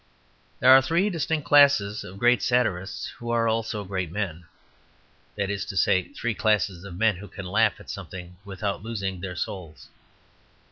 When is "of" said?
2.03-2.17, 6.83-6.97